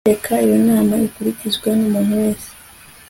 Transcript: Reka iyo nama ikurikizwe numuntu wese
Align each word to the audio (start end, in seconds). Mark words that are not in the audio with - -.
Reka 0.09 0.33
iyo 0.45 0.57
nama 0.67 0.93
ikurikizwe 1.07 1.67
numuntu 1.77 2.13
wese 2.23 2.49